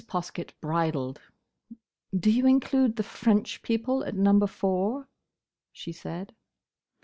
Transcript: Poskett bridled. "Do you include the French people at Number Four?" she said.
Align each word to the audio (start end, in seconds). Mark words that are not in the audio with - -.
Poskett 0.07 0.59
bridled. 0.61 1.21
"Do 2.19 2.31
you 2.31 2.47
include 2.47 2.95
the 2.95 3.03
French 3.03 3.61
people 3.61 4.03
at 4.03 4.15
Number 4.15 4.47
Four?" 4.47 5.07
she 5.71 5.91
said. 5.91 6.33